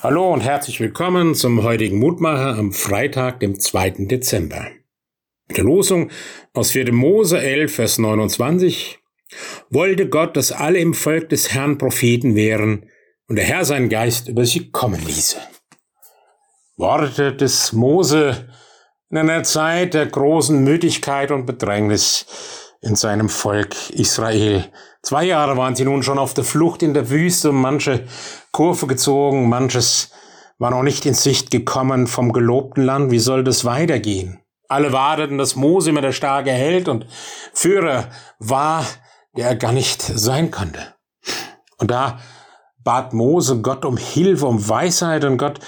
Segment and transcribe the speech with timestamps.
[0.00, 3.90] Hallo und herzlich willkommen zum heutigen Mutmacher am Freitag, dem 2.
[4.00, 4.66] Dezember.
[5.46, 6.10] Mit der Losung
[6.52, 6.92] aus 4.
[6.92, 8.98] Mose 11, Vers 29
[9.70, 12.90] wollte Gott, dass alle im Volk des Herrn Propheten wären
[13.28, 15.38] und der Herr seinen Geist über sie kommen ließe.
[16.76, 18.48] Worte des Mose
[19.10, 22.26] in einer Zeit der großen Müdigkeit und Bedrängnis
[22.84, 24.64] in seinem Volk Israel.
[25.02, 28.06] Zwei Jahre waren sie nun schon auf der Flucht in der Wüste, manche
[28.52, 30.10] Kurve gezogen, manches
[30.58, 33.10] war noch nicht in Sicht gekommen vom gelobten Land.
[33.10, 34.40] Wie soll das weitergehen?
[34.68, 37.06] Alle warteten, dass Mose immer der starke Held und
[37.52, 38.86] Führer war,
[39.36, 40.94] der er gar nicht sein konnte.
[41.78, 42.18] Und da
[42.82, 45.58] bat Mose Gott um Hilfe, um Weisheit und Gott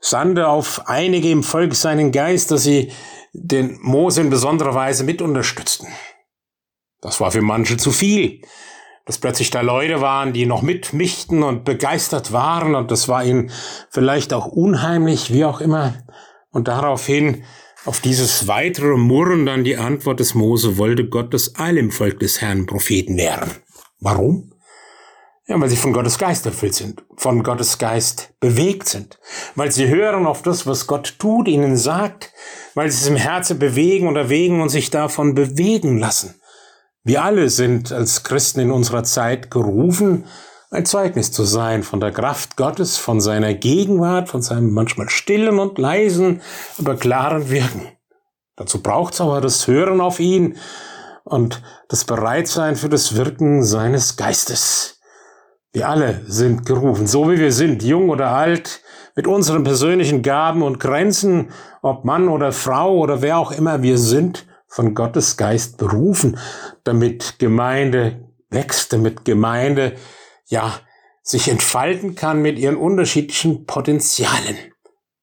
[0.00, 2.92] sandte auf einige im Volk seinen Geist, dass sie
[3.32, 5.88] den Mose in besonderer Weise mit unterstützten.
[7.00, 8.40] Das war für manche zu viel,
[9.04, 13.50] dass plötzlich da Leute waren, die noch mitmischten und begeistert waren und das war ihnen
[13.90, 15.94] vielleicht auch unheimlich, wie auch immer.
[16.50, 17.44] Und daraufhin
[17.84, 22.18] auf dieses weitere Murren dann die Antwort des Mose wollte Gott, dass alle im Volk
[22.18, 23.50] des Herrn Propheten wären.
[24.00, 24.52] Warum?
[25.46, 29.20] Ja, weil sie von Gottes Geist erfüllt sind, von Gottes Geist bewegt sind,
[29.54, 32.32] weil sie hören auf das, was Gott tut, ihnen sagt,
[32.74, 36.40] weil sie es im Herzen bewegen und erwägen und sich davon bewegen lassen.
[37.06, 40.24] Wir alle sind als Christen in unserer Zeit gerufen,
[40.72, 45.60] ein Zeugnis zu sein von der Kraft Gottes, von seiner Gegenwart, von seinem manchmal stillen
[45.60, 46.42] und leisen,
[46.78, 47.86] aber klaren Wirken.
[48.56, 50.56] Dazu braucht es aber das Hören auf ihn
[51.22, 54.98] und das Bereitsein für das Wirken seines Geistes.
[55.72, 58.80] Wir alle sind gerufen, so wie wir sind, jung oder alt,
[59.14, 63.96] mit unseren persönlichen Gaben und Grenzen, ob Mann oder Frau oder wer auch immer wir
[63.96, 66.38] sind, von Gottes Geist berufen,
[66.84, 69.96] damit Gemeinde wächst, damit Gemeinde,
[70.46, 70.80] ja,
[71.22, 74.56] sich entfalten kann mit ihren unterschiedlichen Potenzialen.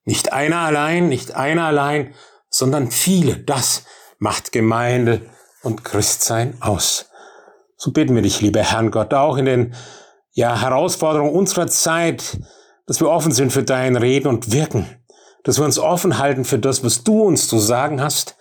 [0.03, 2.13] Nicht einer allein, nicht einer allein,
[2.49, 3.37] sondern viele.
[3.37, 3.85] Das
[4.19, 5.21] macht Gemeinde
[5.61, 7.09] und Christsein aus.
[7.77, 9.75] So bitten wir dich, lieber Herrn Gott, auch in den
[10.33, 12.39] ja, Herausforderungen unserer Zeit,
[12.85, 14.87] dass wir offen sind für dein Reden und Wirken,
[15.43, 18.35] dass wir uns offen halten für das, was du uns zu sagen hast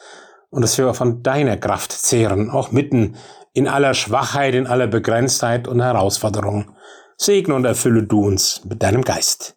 [0.53, 3.17] und dass wir von deiner Kraft zehren, auch mitten
[3.55, 6.77] in aller Schwachheit, in aller Begrenztheit und Herausforderung.
[7.17, 9.57] Segne und erfülle du uns mit deinem Geist.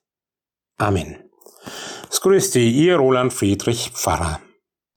[0.78, 1.18] Amen.
[2.10, 4.40] Es grüßt dich, ihr Roland Friedrich Pfarrer.